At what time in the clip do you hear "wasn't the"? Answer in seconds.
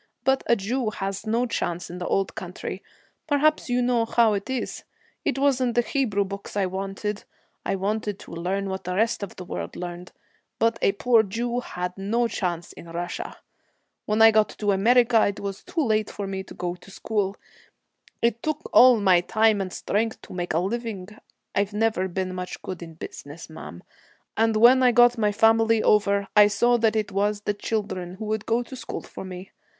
5.37-5.83